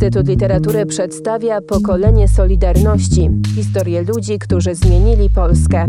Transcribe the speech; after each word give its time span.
Instytut 0.00 0.28
Literatury 0.28 0.86
przedstawia 0.86 1.60
Pokolenie 1.60 2.28
Solidarności 2.28 3.30
historię 3.54 4.02
ludzi, 4.02 4.38
którzy 4.38 4.74
zmienili 4.74 5.30
Polskę. 5.34 5.86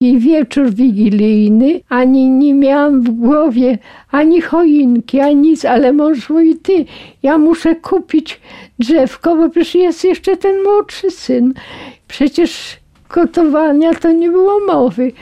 I 0.00 0.18
wieczór 0.18 0.70
wigilijny, 0.74 1.80
ani 1.88 2.30
nie 2.30 2.54
miałam 2.54 3.02
w 3.02 3.10
głowie 3.10 3.78
ani 4.10 4.40
choinki, 4.40 5.20
ani 5.20 5.36
nic, 5.36 5.64
ale 5.64 5.92
mąż 5.92 6.30
mówi, 6.30 6.56
ty, 6.56 6.84
ja 7.22 7.38
muszę 7.38 7.76
kupić 7.76 8.40
drzewko, 8.78 9.36
bo 9.36 9.50
przecież 9.50 9.74
jest 9.74 10.04
jeszcze 10.04 10.36
ten 10.36 10.62
młodszy 10.62 11.10
syn. 11.10 11.54
Przecież 12.08 12.76
gotowania 13.10 13.94
to 13.94 14.12
nie 14.12 14.30
było 14.30 14.60
mowy. 14.66 15.12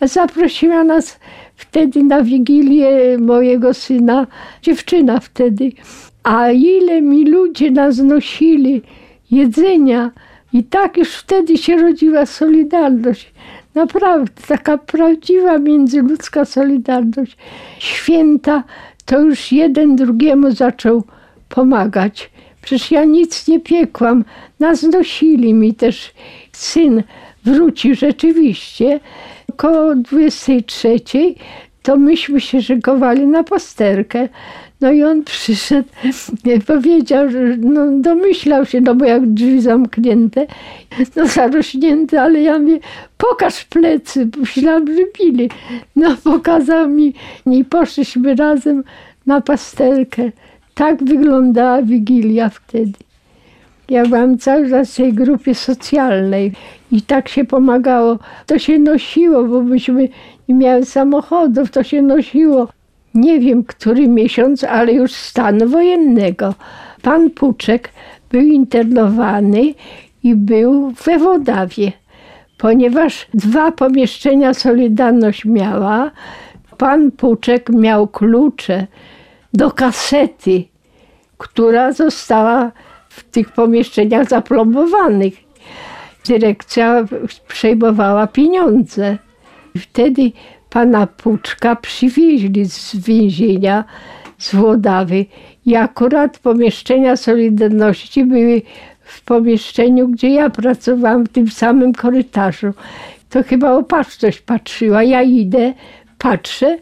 A 0.00 0.06
zaprosiła 0.06 0.84
nas 0.84 1.18
wtedy 1.60 2.04
na 2.04 2.22
wigilię 2.22 3.18
mojego 3.18 3.74
syna, 3.74 4.26
dziewczyna 4.62 5.20
wtedy. 5.20 5.72
A 6.22 6.50
ile 6.50 7.02
mi 7.02 7.24
ludzie 7.24 7.70
nas 7.70 7.98
nosili 7.98 8.82
jedzenia. 9.30 10.10
I 10.52 10.64
tak 10.64 10.96
już 10.96 11.14
wtedy 11.14 11.58
się 11.58 11.76
rodziła 11.76 12.26
Solidarność. 12.26 13.32
Naprawdę, 13.74 14.32
taka 14.48 14.78
prawdziwa 14.78 15.58
międzyludzka 15.58 16.44
solidarność. 16.44 17.36
Święta 17.78 18.64
to 19.04 19.20
już 19.20 19.52
jeden 19.52 19.96
drugiemu 19.96 20.50
zaczął 20.50 21.04
pomagać. 21.48 22.30
Przecież 22.62 22.90
ja 22.90 23.04
nic 23.04 23.48
nie 23.48 23.60
piekłam. 23.60 24.24
Nas 24.60 24.82
nosili 24.82 25.54
mi 25.54 25.74
też. 25.74 26.14
Syn 26.52 27.02
wróci 27.44 27.94
rzeczywiście. 27.94 29.00
Około 29.60 29.94
23 29.94 30.96
to 31.82 31.96
myśmy 31.96 32.40
się 32.40 32.62
szykowali 32.62 33.26
na 33.26 33.44
pasterkę. 33.44 34.28
No 34.80 34.92
i 34.92 35.02
on 35.02 35.24
przyszedł, 35.24 35.88
powiedział, 36.66 37.30
że 37.30 37.56
no, 37.58 37.86
domyślał 37.90 38.66
się, 38.66 38.80
no 38.80 38.94
bo 38.94 39.04
jak 39.04 39.26
drzwi 39.26 39.60
zamknięte, 39.60 40.46
no 41.16 41.26
zarośnięte, 41.26 42.22
ale 42.22 42.42
ja 42.42 42.58
mówię, 42.58 42.78
pokaż 43.18 43.64
plecy, 43.64 44.28
myślałam, 44.36 44.86
że 44.86 45.02
bili. 45.18 45.50
No 45.96 46.16
pokazał 46.24 46.88
mi 46.88 47.14
i 47.46 47.64
poszliśmy 47.64 48.34
razem 48.34 48.84
na 49.26 49.40
pasterkę. 49.40 50.30
Tak 50.74 51.04
wyglądała 51.04 51.82
Wigilia 51.82 52.48
wtedy. 52.48 53.09
Ja 53.90 54.06
byłam 54.06 54.38
cały 54.38 54.70
czas 54.70 54.92
w 54.92 54.96
tej 54.96 55.12
grupie 55.12 55.54
socjalnej 55.54 56.52
i 56.92 57.02
tak 57.02 57.28
się 57.28 57.44
pomagało. 57.44 58.18
To 58.46 58.58
się 58.58 58.78
nosiło, 58.78 59.44
bo 59.44 59.62
myśmy 59.62 60.08
nie 60.48 60.54
miały 60.54 60.84
samochodów, 60.84 61.70
to 61.70 61.82
się 61.82 62.02
nosiło 62.02 62.68
nie 63.14 63.40
wiem 63.40 63.64
który 63.64 64.08
miesiąc, 64.08 64.64
ale 64.64 64.92
już 64.92 65.12
stanu 65.12 65.68
wojennego. 65.68 66.54
Pan 67.02 67.30
Puczek 67.30 67.90
był 68.30 68.40
internowany 68.40 69.74
i 70.22 70.34
był 70.34 70.90
we 70.90 71.18
Wodawie, 71.18 71.92
ponieważ 72.58 73.26
dwa 73.34 73.72
pomieszczenia 73.72 74.54
Solidarność 74.54 75.44
miała. 75.44 76.10
Pan 76.78 77.10
Puczek 77.10 77.68
miał 77.68 78.08
klucze 78.08 78.86
do 79.54 79.70
kasety, 79.70 80.64
która 81.38 81.92
została 81.92 82.72
w 83.10 83.24
tych 83.24 83.52
pomieszczeniach 83.52 84.28
zaplombowanych. 84.28 85.34
Dyrekcja 86.26 87.04
przejmowała 87.48 88.26
pieniądze. 88.26 89.18
Wtedy 89.78 90.32
pana 90.70 91.06
Puczka 91.06 91.76
przywieźli 91.76 92.66
z 92.66 92.96
więzienia 92.96 93.84
z 94.38 94.54
Włodawy 94.54 95.26
i 95.66 95.76
akurat 95.76 96.38
pomieszczenia 96.38 97.16
Solidarności 97.16 98.24
były 98.24 98.62
w 99.02 99.22
pomieszczeniu, 99.22 100.08
gdzie 100.08 100.30
ja 100.30 100.50
pracowałam, 100.50 101.24
w 101.24 101.28
tym 101.28 101.48
samym 101.50 101.92
korytarzu. 101.92 102.72
To 103.30 103.42
chyba 103.42 103.72
opatrzność 103.72 104.40
patrzyła. 104.40 105.02
Ja 105.02 105.22
idę, 105.22 105.72
patrzę, 106.18 106.78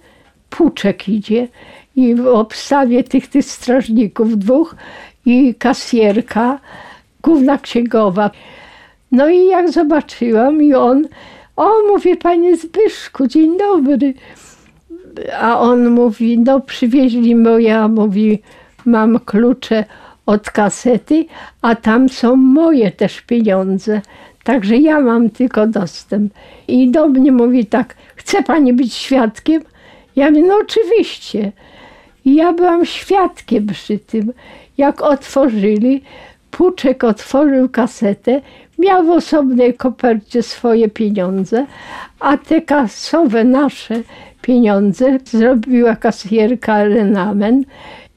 Puczek 0.51 1.09
idzie 1.09 1.49
i 1.97 2.15
w 2.15 2.27
obstawie 2.27 3.05
tych, 3.05 3.27
tych 3.27 3.45
strażników 3.45 4.39
dwóch 4.39 4.77
i 5.29 5.55
kasjerka, 5.55 6.59
główna 7.23 7.59
księgowa. 7.59 8.31
No 9.13 9.29
i 9.29 9.47
jak 9.47 9.71
zobaczyłam 9.71 10.63
i 10.63 10.75
on 10.75 11.09
o, 11.57 11.69
mówię, 11.93 12.17
panie 12.17 12.57
Zbyszku, 12.57 13.27
dzień 13.27 13.59
dobry. 13.59 14.15
A 15.41 15.61
on 15.61 15.91
mówi, 15.91 16.39
no 16.39 16.61
przywieźli 16.61 17.35
moja, 17.35 17.89
mówi, 17.89 18.43
mam 18.85 19.21
klucze 19.21 19.85
od 20.27 20.51
kasety, 20.51 21.27
a 21.63 21.75
tam 21.75 22.09
są 22.09 22.37
moje 22.37 22.91
też 22.91 23.21
pieniądze. 23.21 24.01
Także 24.45 24.77
ja 24.77 25.01
mam 25.01 25.31
tylko 25.31 25.67
dostęp. 25.67 26.33
I 26.69 26.91
do 26.91 27.09
mnie 27.09 27.33
mówi 27.33 27.67
tak, 27.67 27.95
chce 28.17 28.43
pani 28.43 28.73
być 28.73 28.95
świadkiem? 28.95 29.63
Ja 30.17 30.31
mówię, 30.31 30.43
no 30.43 30.55
oczywiście. 30.63 31.53
I 32.25 32.35
ja 32.35 32.53
byłam 32.53 32.87
świadkiem 32.87 33.67
przy 33.67 33.99
tym, 33.99 34.33
jak 34.79 35.03
otworzyli, 35.03 36.03
Puczek 36.51 37.05
otworzył 37.05 37.69
kasetę, 37.69 38.41
miał 38.79 39.05
w 39.05 39.11
osobnej 39.11 39.75
kopercie 39.75 40.43
swoje 40.43 40.89
pieniądze, 40.89 41.67
a 42.21 42.37
te 42.37 42.63
kasowe 42.63 43.45
nasze 43.45 44.03
pieniądze 44.43 45.19
zrobiła 45.25 45.97
kasjerka 45.97 46.85
Renamen. 46.85 47.65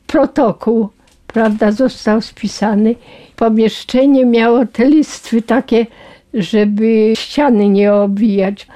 Protokół, 0.07 0.89
prawda, 1.27 1.71
został 1.71 2.21
spisany. 2.21 2.95
Pomieszczenie 3.35 4.25
miało 4.25 4.65
te 4.65 4.85
listwy 4.85 5.41
takie, 5.41 5.85
żeby 6.33 7.13
ściany 7.15 7.69
nie 7.69 7.93
obijać. 7.93 8.67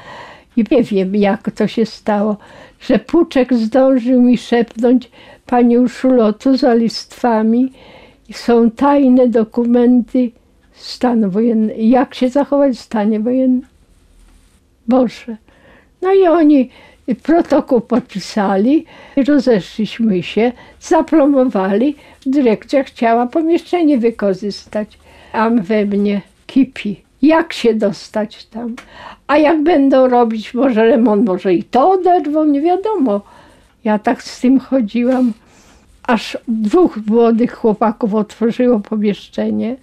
I 0.58 0.64
nie 0.72 0.84
wiem, 0.84 1.16
jak 1.16 1.52
to 1.52 1.68
się 1.68 1.86
stało, 1.86 2.38
że 2.80 3.00
Puczek 3.00 3.54
zdążył 3.54 4.22
mi 4.22 4.38
szepnąć, 4.38 5.10
pani 5.46 5.78
Urszulo, 5.78 6.34
tu 6.34 6.58
za 6.58 6.74
listwami 6.74 7.72
są 8.32 8.72
tajne 8.72 9.28
dokumenty 9.28 10.32
stanu 10.74 11.32
wojennego. 11.32 11.80
Jak 11.82 12.16
się 12.16 12.30
zachować 12.30 12.78
w 12.78 12.82
stanie 12.82 13.20
wojennym? 13.20 13.62
Boże. 14.88 15.38
No 16.02 16.14
i 16.14 16.28
oni 16.28 16.70
protokół 17.24 17.82
podpisali, 17.82 18.86
rozeszliśmy 19.28 20.24
się, 20.24 20.52
zaplomowali. 20.82 21.96
Dyrekcja 22.26 22.84
chciała 22.84 23.28
pomieszczenie 23.28 23.98
wykorzystać, 23.98 24.98
a 25.34 25.50
we 25.50 25.86
mnie 25.86 26.22
kipi. 26.48 27.02
Jak 27.22 27.54
się 27.54 27.74
dostać 27.74 28.46
tam? 28.46 28.76
A 29.28 29.38
jak 29.38 29.64
będą 29.64 30.08
robić 30.08 30.54
może 30.54 30.86
remont, 30.86 31.26
może 31.26 31.54
i 31.54 31.64
to 31.64 31.92
oderwą, 31.92 32.46
nie 32.46 32.62
wiadomo. 32.62 33.22
Ja 33.86 34.00
tak 34.00 34.24
z 34.24 34.40
tym 34.40 34.60
chodziłam 34.60 35.34
aż 36.04 36.38
dwóch 36.48 36.98
młodych 37.08 37.54
chłopaków 37.54 38.16
otworzyło 38.16 38.80
pomieszczenie. 38.80 39.76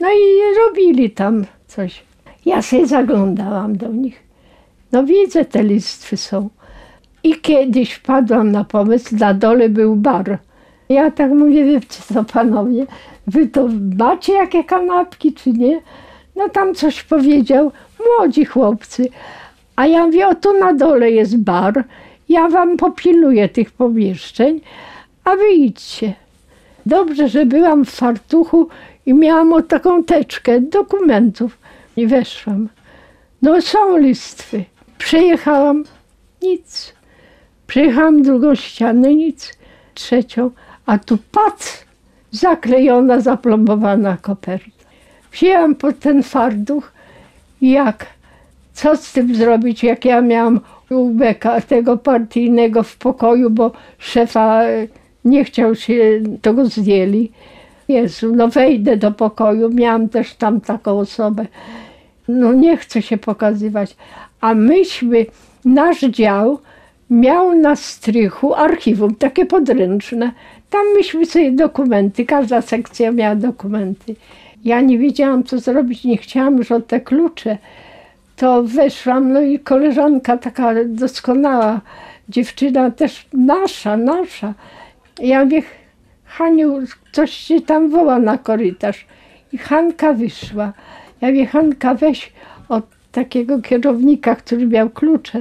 No 0.00 0.08
i 0.08 0.56
robili 0.58 1.10
tam 1.10 1.44
coś. 1.66 2.02
Ja 2.46 2.62
sobie 2.62 2.86
zaglądałam 2.86 3.76
do 3.76 3.88
nich. 3.88 4.22
No 4.92 5.04
widzę, 5.04 5.44
te 5.44 5.62
listwy 5.62 6.16
są. 6.16 6.48
I 7.22 7.40
kiedyś 7.40 7.92
wpadłam 7.92 8.52
na 8.52 8.64
pomysł, 8.64 9.16
na 9.16 9.34
dole 9.34 9.68
był 9.68 9.96
bar. 9.96 10.38
Ja 10.88 11.10
tak 11.10 11.30
mówię, 11.30 11.64
wiecie 11.64 12.02
co 12.14 12.24
panowie, 12.24 12.86
wy 13.26 13.46
to 13.48 13.68
macie 13.96 14.32
jakie 14.32 14.64
kanapki, 14.64 15.32
czy 15.32 15.52
nie? 15.52 15.80
No 16.36 16.48
tam 16.48 16.74
coś 16.74 17.02
powiedział, 17.02 17.72
młodzi 18.06 18.44
chłopcy. 18.44 19.08
A 19.76 19.86
ja 19.86 20.06
mówię, 20.06 20.28
o 20.28 20.34
tu 20.34 20.58
na 20.58 20.74
dole 20.74 21.10
jest 21.10 21.38
bar, 21.38 21.84
ja 22.28 22.48
wam 22.48 22.76
popilnuję 22.76 23.48
tych 23.48 23.70
pomieszczeń, 23.70 24.60
a 25.24 25.36
wyjdźcie. 25.36 26.14
Dobrze, 26.86 27.28
że 27.28 27.46
byłam 27.46 27.84
w 27.84 27.90
fartuchu 27.90 28.68
i 29.06 29.14
miałam 29.14 29.52
o 29.52 29.62
taką 29.62 30.04
teczkę 30.04 30.60
dokumentów 30.60 31.58
i 31.96 32.06
weszłam. 32.06 32.68
No 33.42 33.62
są 33.62 33.98
listwy. 33.98 34.64
Przejechałam, 34.98 35.84
nic. 36.42 36.92
Przejechałam 37.66 38.22
drugą 38.22 38.54
ścianę, 38.54 39.14
nic. 39.14 39.52
Trzecią, 39.94 40.50
a 40.86 40.98
tu 40.98 41.18
pac, 41.32 41.84
zaklejona, 42.30 43.20
zaplombowana 43.20 44.16
koperta. 44.16 44.84
Wzięłam 45.32 45.74
pod 45.74 45.98
ten 45.98 46.22
farduch 46.22 46.92
jak, 47.60 48.06
co 48.72 48.96
z 48.96 49.12
tym 49.12 49.34
zrobić, 49.34 49.82
jak 49.82 50.04
ja 50.04 50.20
miałam 50.20 50.60
ubeka 50.90 51.60
tego 51.60 51.96
partyjnego 51.96 52.82
w 52.82 52.96
pokoju, 52.96 53.50
bo 53.50 53.72
szefa 53.98 54.62
nie 55.24 55.44
chciał 55.44 55.74
się, 55.74 56.20
to 56.42 56.54
go 56.54 56.66
zdjęli. 56.66 57.32
Jezu, 57.88 58.36
no 58.36 58.48
wejdę 58.48 58.96
do 58.96 59.12
pokoju, 59.12 59.70
miałam 59.70 60.08
też 60.08 60.34
tam 60.34 60.60
taką 60.60 60.98
osobę. 60.98 61.46
No 62.28 62.52
nie 62.52 62.76
chcę 62.76 63.02
się 63.02 63.18
pokazywać. 63.18 63.96
A 64.40 64.54
myśmy, 64.54 65.26
nasz 65.64 66.00
dział 66.00 66.58
miał 67.10 67.54
na 67.54 67.76
strychu 67.76 68.54
archiwum, 68.54 69.14
takie 69.14 69.46
podręczne. 69.46 70.32
Tam 70.70 70.82
myśmy 70.96 71.26
sobie 71.26 71.52
dokumenty, 71.52 72.26
każda 72.26 72.62
sekcja 72.62 73.12
miała 73.12 73.34
dokumenty. 73.34 74.14
Ja 74.64 74.80
nie 74.80 74.98
wiedziałam, 74.98 75.44
co 75.44 75.58
zrobić, 75.58 76.04
nie 76.04 76.16
chciałam 76.16 76.56
już 76.56 76.72
o 76.72 76.80
te 76.80 77.00
klucze. 77.00 77.58
To 78.38 78.62
weszłam, 78.62 79.32
no 79.32 79.40
i 79.40 79.58
koleżanka 79.58 80.36
taka 80.36 80.74
doskonała, 80.86 81.80
dziewczyna 82.28 82.90
też 82.90 83.26
nasza, 83.32 83.96
nasza. 83.96 84.54
Ja 85.20 85.44
mówię, 85.44 85.62
Haniu, 86.24 86.80
coś 87.12 87.30
się 87.30 87.60
tam 87.60 87.90
woła 87.90 88.18
na 88.18 88.38
korytarz. 88.38 89.06
I 89.52 89.58
Hanka 89.58 90.12
wyszła. 90.12 90.72
Ja 91.20 91.28
mówię, 91.28 91.46
Hanka, 91.46 91.94
weź 91.94 92.32
od 92.68 92.84
takiego 93.12 93.62
kierownika, 93.62 94.36
który 94.36 94.66
miał 94.66 94.90
klucze, 94.90 95.40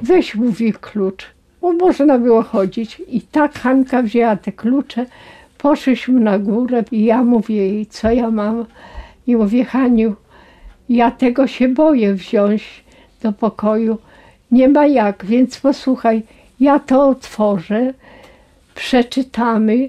weź, 0.00 0.34
mówi, 0.34 0.72
klucz. 0.72 1.26
Bo 1.60 1.72
można 1.72 2.18
było 2.18 2.42
chodzić. 2.42 3.02
I 3.08 3.20
tak 3.20 3.58
Hanka 3.58 4.02
wzięła 4.02 4.36
te 4.36 4.52
klucze, 4.52 5.06
poszliśmy 5.58 6.20
na 6.20 6.38
górę 6.38 6.84
i 6.92 7.04
ja 7.04 7.24
mówię 7.24 7.56
jej, 7.56 7.86
co 7.86 8.10
ja 8.10 8.30
mam. 8.30 8.64
I 9.26 9.36
mówię, 9.36 9.64
Haniu, 9.64 10.16
ja 10.88 11.10
tego 11.10 11.46
się 11.46 11.68
boję 11.68 12.14
wziąć 12.14 12.84
do 13.22 13.32
pokoju. 13.32 13.98
Nie 14.50 14.68
ma 14.68 14.86
jak, 14.86 15.24
więc 15.24 15.60
posłuchaj, 15.60 16.22
ja 16.60 16.78
to 16.78 17.08
otworzę, 17.08 17.94
przeczytamy. 18.74 19.88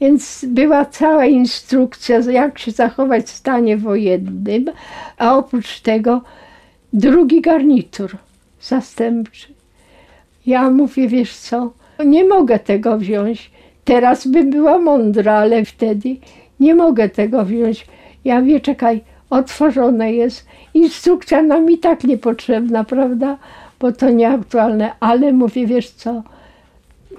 Więc 0.00 0.44
była 0.48 0.84
cała 0.84 1.26
instrukcja, 1.26 2.18
jak 2.18 2.58
się 2.58 2.70
zachować 2.70 3.24
w 3.24 3.28
stanie 3.28 3.76
wojennym, 3.76 4.70
a 5.18 5.36
oprócz 5.36 5.80
tego 5.80 6.22
drugi 6.92 7.40
garnitur 7.40 8.16
zastępczy. 8.60 9.54
Ja 10.46 10.70
mówię, 10.70 11.08
wiesz 11.08 11.36
co, 11.36 11.72
nie 12.06 12.24
mogę 12.24 12.58
tego 12.58 12.98
wziąć. 12.98 13.50
Teraz 13.84 14.26
bym 14.26 14.50
była 14.50 14.78
mądra, 14.78 15.34
ale 15.34 15.64
wtedy 15.64 16.16
nie 16.60 16.74
mogę 16.74 17.08
tego 17.08 17.44
wziąć. 17.44 17.86
Ja 18.24 18.40
mówię, 18.40 18.60
czekaj, 18.60 19.00
otworzone 19.34 20.12
jest. 20.12 20.46
Instrukcja 20.74 21.42
nam 21.42 21.70
i 21.70 21.78
tak 21.78 22.04
niepotrzebna, 22.04 22.84
prawda? 22.84 23.38
Bo 23.80 23.92
to 23.92 24.10
nieaktualne, 24.10 24.92
ale 25.00 25.32
mówię, 25.32 25.66
wiesz 25.66 25.90
co, 25.90 26.22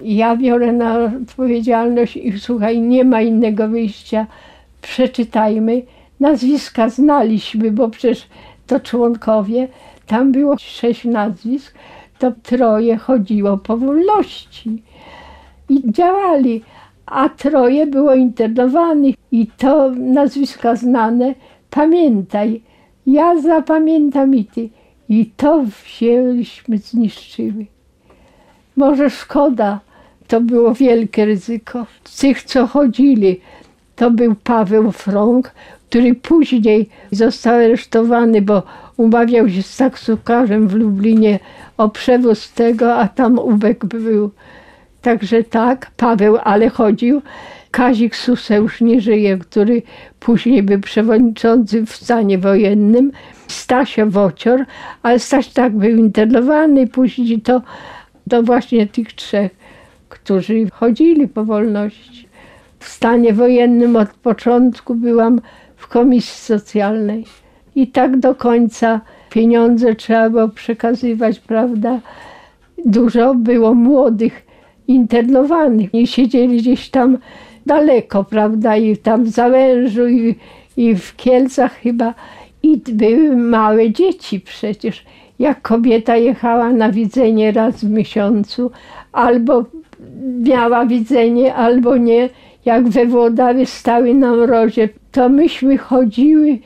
ja 0.01 0.35
biorę 0.35 0.71
na 0.71 0.99
odpowiedzialność 1.03 2.17
i 2.17 2.39
słuchaj, 2.39 2.81
nie 2.81 3.03
ma 3.03 3.21
innego 3.21 3.67
wyjścia. 3.67 4.27
Przeczytajmy. 4.81 5.81
Nazwiska 6.19 6.89
znaliśmy, 6.89 7.71
bo 7.71 7.89
przecież 7.89 8.27
to 8.67 8.79
członkowie. 8.79 9.67
Tam 10.07 10.31
było 10.31 10.57
sześć 10.57 11.05
nazwisk, 11.05 11.73
to 12.19 12.31
troje 12.43 12.97
chodziło 12.97 13.57
po 13.57 13.77
wolności 13.77 14.83
i 15.69 15.91
działali, 15.91 16.63
a 17.05 17.29
troje 17.29 17.87
było 17.87 18.15
internowanych 18.15 19.15
i 19.31 19.47
to 19.57 19.89
nazwiska 19.89 20.75
znane. 20.75 21.35
Pamiętaj, 21.75 22.61
ja 23.07 23.41
zapamiętam 23.41 24.35
i 24.35 24.45
ty. 24.45 24.69
I 25.09 25.31
to 25.37 25.63
wzięliśmy, 25.63 26.77
zniszczyły. 26.77 27.65
Może 28.75 29.09
szkoda, 29.09 29.79
to 30.27 30.41
było 30.41 30.73
wielkie 30.73 31.25
ryzyko. 31.25 31.85
Z 32.03 32.17
tych, 32.17 32.43
co 32.43 32.67
chodzili, 32.67 33.39
to 33.95 34.11
był 34.11 34.35
Paweł 34.43 34.91
Frąg, 34.91 35.51
który 35.89 36.15
później 36.15 36.89
został 37.11 37.55
aresztowany, 37.55 38.41
bo 38.41 38.63
umawiał 38.97 39.49
się 39.49 39.63
z 39.63 39.77
taksówkarzem 39.77 40.67
w 40.67 40.73
Lublinie 40.73 41.39
o 41.77 41.89
przewóz 41.89 42.51
tego, 42.51 42.95
a 42.95 43.07
tam 43.07 43.39
ubek 43.39 43.85
był. 43.85 44.31
Także 45.01 45.43
tak, 45.43 45.91
Paweł, 45.97 46.37
ale 46.43 46.69
chodził. 46.69 47.21
Kazik 47.75 48.15
Suseusz 48.15 48.81
nie 48.81 49.01
żyje, 49.01 49.37
który 49.37 49.81
później 50.19 50.63
był 50.63 50.79
przewodniczący 50.79 51.85
w 51.85 51.95
stanie 51.95 52.37
wojennym. 52.37 53.11
Stasia 53.47 54.05
Wocior, 54.05 54.65
ale 55.03 55.19
Staś 55.19 55.47
tak 55.47 55.77
był 55.77 55.89
internowany, 55.89 56.87
później 56.87 57.41
to, 57.41 57.61
to 58.29 58.43
właśnie 58.43 58.87
tych 58.87 59.13
trzech, 59.13 59.55
którzy 60.09 60.69
chodzili 60.69 61.27
po 61.27 61.45
wolności. 61.45 62.27
W 62.79 62.87
stanie 62.87 63.33
wojennym 63.33 63.95
od 63.95 64.09
początku 64.09 64.95
byłam 64.95 65.41
w 65.75 65.87
komisji 65.87 66.39
socjalnej 66.39 67.25
i 67.75 67.87
tak 67.87 68.19
do 68.19 68.35
końca 68.35 69.01
pieniądze 69.29 69.95
trzeba 69.95 70.29
było 70.29 70.47
przekazywać, 70.49 71.39
prawda? 71.39 71.99
Dużo 72.85 73.33
było 73.33 73.73
młodych 73.73 74.45
internowanych 74.87 75.93
i 75.93 76.07
siedzieli 76.07 76.57
gdzieś 76.57 76.89
tam 76.89 77.17
daleko, 77.65 78.23
prawda? 78.23 78.77
I 78.77 78.97
tam 78.97 79.23
w 79.23 79.29
Załężu 79.29 80.07
i, 80.07 80.35
i 80.77 80.95
w 80.95 81.15
Kielcach 81.15 81.73
chyba. 81.73 82.13
I 82.63 82.81
były 82.93 83.37
małe 83.37 83.91
dzieci 83.91 84.39
przecież. 84.39 85.05
Jak 85.39 85.61
kobieta 85.61 86.15
jechała 86.15 86.69
na 86.73 86.91
widzenie 86.91 87.51
raz 87.51 87.85
w 87.85 87.89
miesiącu, 87.89 88.71
albo 89.11 89.63
miała 90.39 90.85
widzenie, 90.85 91.55
albo 91.55 91.97
nie. 91.97 92.29
Jak 92.65 92.89
we 92.89 93.05
Włodawie 93.05 93.65
stały 93.65 94.13
na 94.13 94.35
mrozie, 94.35 94.89
to 95.11 95.29
myśmy 95.29 95.77
chodziły 95.77 96.57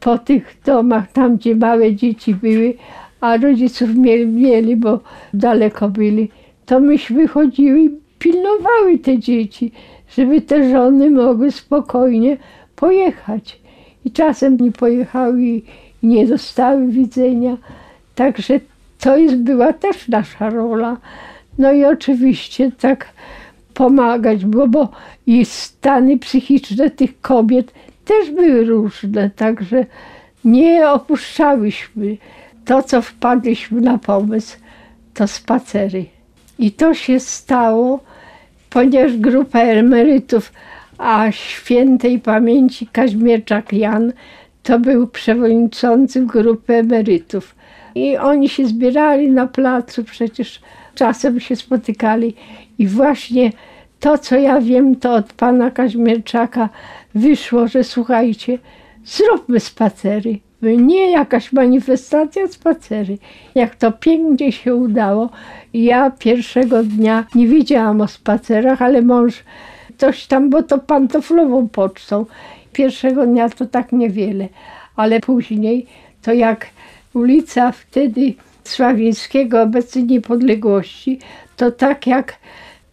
po 0.00 0.18
tych 0.18 0.56
domach, 0.64 1.12
tam 1.12 1.36
gdzie 1.36 1.56
małe 1.56 1.94
dzieci 1.94 2.34
były, 2.34 2.74
a 3.20 3.36
rodziców 3.36 3.94
mieli, 3.94 4.26
mieli 4.26 4.76
bo 4.76 5.00
daleko 5.34 5.88
byli, 5.88 6.30
to 6.66 6.80
myśmy 6.80 7.28
chodziły 7.28 7.80
i 7.80 7.90
pilnowały 8.18 8.98
te 8.98 9.18
dzieci, 9.18 9.72
żeby 10.16 10.40
te 10.40 10.70
żony 10.70 11.10
mogły 11.10 11.52
spokojnie 11.52 12.36
pojechać. 12.76 13.60
I 14.04 14.10
czasem 14.10 14.56
nie 14.56 14.72
pojechały 14.72 15.42
i 15.42 15.64
nie 16.02 16.26
dostały 16.26 16.86
widzenia. 16.88 17.56
Także 18.14 18.60
to 19.00 19.16
jest, 19.16 19.36
była 19.36 19.72
też 19.72 20.08
nasza 20.08 20.50
rola. 20.50 20.96
No 21.58 21.72
i 21.72 21.84
oczywiście 21.84 22.72
tak 22.80 23.06
pomagać, 23.74 24.44
bo, 24.44 24.68
bo 24.68 24.88
i 25.26 25.44
stany 25.44 26.18
psychiczne 26.18 26.90
tych 26.90 27.20
kobiet 27.20 27.72
też 28.04 28.30
były 28.30 28.64
różne, 28.64 29.30
także 29.30 29.86
nie 30.44 30.88
opuszczałyśmy. 30.88 32.16
To, 32.64 32.82
co 32.82 33.02
wpadliśmy 33.02 33.80
na 33.80 33.98
pomysł, 33.98 34.56
to 35.14 35.28
spacery. 35.28 36.04
I 36.58 36.72
to 36.72 36.94
się 36.94 37.20
stało, 37.20 38.00
ponieważ 38.70 39.16
grupa 39.16 39.58
emerytów, 39.60 40.52
a 40.98 41.32
świętej 41.32 42.18
pamięci 42.18 42.86
Kaźmierczak 42.86 43.72
Jan, 43.72 44.12
to 44.62 44.78
był 44.78 45.06
przewodniczący 45.06 46.26
grupy 46.26 46.74
emerytów. 46.74 47.54
I 47.94 48.16
oni 48.16 48.48
się 48.48 48.66
zbierali 48.66 49.30
na 49.30 49.46
placu, 49.46 50.04
przecież 50.04 50.60
czasem 50.94 51.40
się 51.40 51.56
spotykali. 51.56 52.34
I 52.78 52.86
właśnie 52.86 53.52
to, 54.00 54.18
co 54.18 54.36
ja 54.36 54.60
wiem, 54.60 54.96
to 54.96 55.14
od 55.14 55.32
pana 55.32 55.70
Kaźmierczaka 55.70 56.68
wyszło, 57.14 57.68
że 57.68 57.84
słuchajcie, 57.84 58.58
zróbmy 59.04 59.60
spacery. 59.60 60.38
Nie 60.62 61.10
jakaś 61.10 61.52
manifestacja, 61.52 62.48
spacery. 62.48 63.18
Jak 63.54 63.76
to 63.76 63.92
pięknie 63.92 64.52
się 64.52 64.74
udało. 64.74 65.30
Ja 65.74 66.10
pierwszego 66.10 66.84
dnia 66.84 67.24
nie 67.34 67.46
wiedziałam 67.46 68.00
o 68.00 68.08
spacerach, 68.08 68.82
ale 68.82 69.02
mąż 69.02 69.44
coś 69.98 70.26
tam, 70.26 70.50
bo 70.50 70.62
to 70.62 70.78
pantoflową 70.78 71.68
pocztą. 71.68 72.26
Pierwszego 72.72 73.26
dnia 73.26 73.48
to 73.48 73.66
tak 73.66 73.92
niewiele, 73.92 74.48
ale 74.96 75.20
później 75.20 75.86
to 76.22 76.32
jak 76.32 76.66
ulica 77.14 77.72
wtedy 77.72 78.34
Sławińskiego, 78.64 79.62
obecnie 79.62 80.02
Niepodległości, 80.02 81.18
to 81.56 81.70
tak 81.70 82.06
jak 82.06 82.38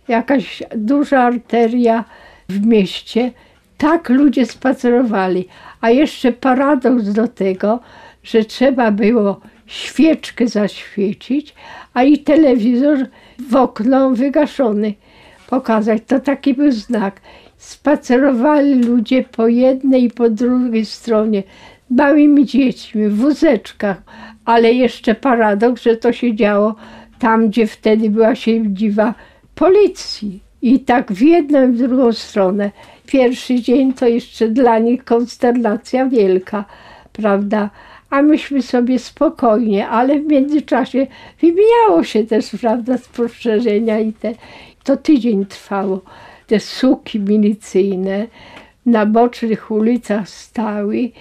jakaś 0.07 0.63
duża 0.75 1.23
arteria 1.23 2.05
w 2.49 2.65
mieście, 2.65 3.31
tak 3.77 4.09
ludzie 4.09 4.45
spacerowali. 4.45 5.47
A 5.81 5.89
jeszcze 5.89 6.31
paradoks 6.31 7.03
do 7.03 7.27
tego, 7.27 7.79
że 8.23 8.45
trzeba 8.45 8.91
było 8.91 9.39
świeczkę 9.65 10.47
zaświecić, 10.47 11.55
a 11.93 12.03
i 12.03 12.17
telewizor 12.17 12.97
w 13.49 13.55
okno 13.55 14.09
wygaszony 14.09 14.93
pokazać. 15.47 16.01
To 16.07 16.19
taki 16.19 16.53
był 16.53 16.71
znak. 16.71 17.21
Spacerowali 17.57 18.83
ludzie 18.83 19.23
po 19.23 19.47
jednej 19.47 20.03
i 20.03 20.09
po 20.09 20.29
drugiej 20.29 20.85
stronie, 20.85 21.43
małymi 21.89 22.45
dziećmi, 22.45 23.07
w 23.07 23.17
wózeczkach, 23.17 24.01
ale 24.45 24.73
jeszcze 24.73 25.15
paradoks, 25.15 25.81
że 25.81 25.95
to 25.95 26.13
się 26.13 26.35
działo 26.35 26.75
tam, 27.19 27.47
gdzie 27.49 27.67
wtedy 27.67 28.09
była 28.09 28.35
siedziba 28.35 29.13
policji. 29.55 30.39
I 30.61 30.79
tak 30.79 31.11
w 31.11 31.21
jedną 31.21 31.69
i 31.69 31.71
w 31.71 31.77
drugą 31.77 32.11
stronę. 32.11 32.71
Pierwszy 33.05 33.61
dzień 33.61 33.93
to 33.93 34.07
jeszcze 34.07 34.47
dla 34.49 34.79
nich 34.79 35.03
konsternacja 35.03 36.05
wielka, 36.05 36.65
prawda? 37.13 37.69
a 38.09 38.21
myśmy 38.21 38.61
sobie 38.61 38.99
spokojnie, 38.99 39.87
ale 39.87 40.19
w 40.19 40.27
międzyczasie 40.27 41.07
wymieniało 41.41 42.03
się 42.03 42.23
też, 42.23 42.49
prawda, 42.61 42.97
spostrzeżenia 42.97 43.99
i 43.99 44.13
te, 44.13 44.33
to 44.83 44.97
tydzień 44.97 45.45
trwało. 45.45 46.01
Te 46.47 46.59
suki 46.59 47.19
milicyjne 47.19 48.27
na 48.85 49.05
bocznych 49.05 49.71
ulicach 49.71 50.29
stały 50.29 51.11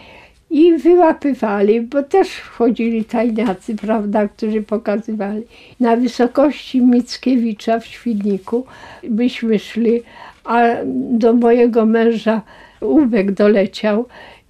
i 0.50 0.76
wyłapywali, 0.76 1.80
bo 1.80 2.02
też 2.02 2.28
wchodzili 2.28 3.04
tajniacy, 3.04 3.76
prawda, 3.76 4.28
którzy 4.28 4.62
pokazywali. 4.62 5.42
Na 5.80 5.96
wysokości 5.96 6.80
Mickiewicza 6.80 7.80
w 7.80 7.86
Świdniku 7.86 8.66
byśmy 9.02 9.58
szli, 9.58 10.02
a 10.44 10.62
do 11.10 11.32
mojego 11.32 11.86
męża 11.86 12.42
Ubek 12.80 13.32
doleciał 13.32 14.06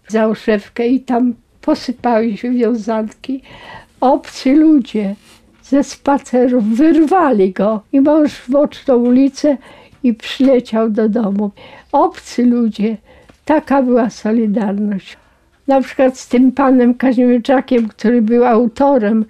za 0.08 0.26
oszewkę 0.26 0.86
i 0.86 1.00
tam 1.00 1.34
posypały 1.60 2.36
się 2.36 2.50
wiązanki. 2.50 3.42
Obcy 4.00 4.54
ludzie 4.54 5.14
ze 5.62 5.84
spacerów 5.84 6.64
wyrwali 6.64 7.52
go 7.52 7.80
i 7.92 8.00
mąż 8.00 8.32
w 8.32 8.50
boczną 8.50 8.96
ulicę 8.96 9.56
i 10.02 10.14
przyleciał 10.14 10.90
do 10.90 11.08
domu. 11.08 11.50
Obcy 11.92 12.46
ludzie, 12.46 12.96
taka 13.44 13.82
była 13.82 14.10
solidarność. 14.10 15.16
Na 15.66 15.80
przykład 15.80 16.18
z 16.18 16.28
tym 16.28 16.52
panem 16.52 16.94
Kazimierczakiem, 16.94 17.88
który 17.88 18.22
był 18.22 18.44
autorem 18.44 19.24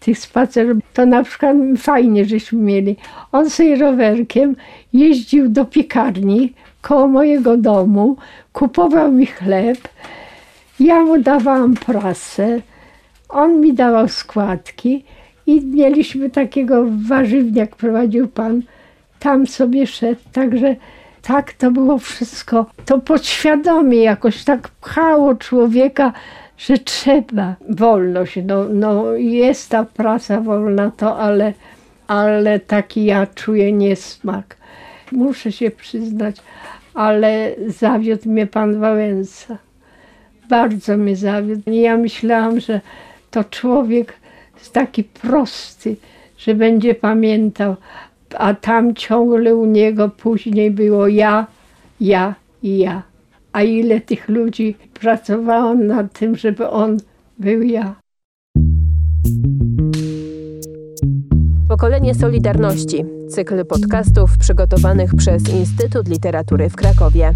tych 0.00 0.18
spacerów, 0.18 0.78
to 0.94 1.06
na 1.06 1.22
przykład 1.22 1.56
fajnie 1.78 2.24
żeśmy 2.24 2.58
mieli. 2.58 2.96
On 3.32 3.50
sobie 3.50 3.76
rowerkiem 3.76 4.56
jeździł 4.92 5.48
do 5.48 5.64
piekarni 5.64 6.52
koło 6.82 7.08
mojego 7.08 7.56
domu, 7.56 8.16
kupował 8.52 9.12
mi 9.12 9.26
chleb, 9.26 9.78
ja 10.80 11.04
mu 11.04 11.22
dawałam 11.22 11.74
prasę, 11.74 12.60
on 13.28 13.60
mi 13.60 13.72
dawał 13.74 14.08
składki 14.08 15.04
i 15.46 15.66
mieliśmy 15.66 16.30
takiego 16.30 16.84
warzywniak, 17.08 17.76
prowadził 17.76 18.28
pan, 18.28 18.62
tam 19.18 19.46
sobie 19.46 19.86
szedł, 19.86 20.20
także 20.32 20.76
tak 21.22 21.52
to 21.52 21.70
było 21.70 21.98
wszystko. 21.98 22.66
To 22.84 22.98
podświadomie 22.98 24.02
jakoś 24.02 24.44
tak 24.44 24.68
pchało 24.68 25.34
człowieka, 25.34 26.12
że 26.60 26.78
trzeba. 26.78 27.56
Wolność, 27.68 28.38
no, 28.44 28.64
no 28.64 29.12
jest 29.14 29.70
ta 29.70 29.84
prasa 29.84 30.40
wolna, 30.40 30.90
to 30.96 31.18
ale, 31.18 31.52
ale 32.06 32.60
taki 32.60 33.04
ja 33.04 33.26
czuję 33.26 33.72
niesmak. 33.72 34.56
Muszę 35.12 35.52
się 35.52 35.70
przyznać, 35.70 36.36
ale 36.94 37.54
zawiódł 37.66 38.30
mnie 38.30 38.46
pan 38.46 38.80
Wałęsa. 38.80 39.58
Bardzo 40.48 40.96
mnie 40.96 41.16
zawiódł. 41.16 41.70
Ja 41.70 41.96
myślałam, 41.96 42.60
że 42.60 42.80
to 43.30 43.44
człowiek 43.44 44.12
taki 44.72 45.04
prosty, 45.04 45.96
że 46.38 46.54
będzie 46.54 46.94
pamiętał, 46.94 47.76
a 48.38 48.54
tam 48.54 48.94
ciągle 48.94 49.54
u 49.54 49.66
niego 49.66 50.08
później 50.08 50.70
było 50.70 51.08
ja, 51.08 51.46
ja 52.00 52.34
i 52.62 52.78
ja. 52.78 53.09
A 53.52 53.62
ile 53.62 54.00
tych 54.00 54.28
ludzi 54.28 54.76
pracowało 55.00 55.74
nad 55.74 56.18
tym, 56.18 56.36
żeby 56.36 56.68
on 56.68 56.96
był 57.38 57.62
ja. 57.62 58.00
Pokolenie 61.68 62.14
Solidarności. 62.14 63.04
Cykl 63.28 63.64
podcastów 63.64 64.38
przygotowanych 64.38 65.14
przez 65.14 65.48
Instytut 65.54 66.08
Literatury 66.08 66.68
w 66.68 66.76
Krakowie. 66.76 67.34